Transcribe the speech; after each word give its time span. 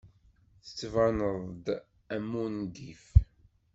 Tettbaneḍ-d 0.63 1.67
am 2.15 2.27
wungif. 2.37 3.05